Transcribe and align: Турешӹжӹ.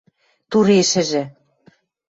Турешӹжӹ. 0.49 1.23